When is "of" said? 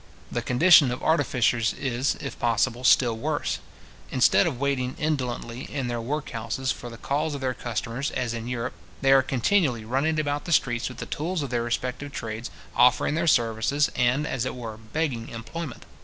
0.89-1.03, 4.47-4.59, 7.35-7.41, 11.43-11.51